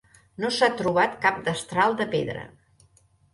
[0.43, 2.47] No s'ha trobat cap destral de pedra.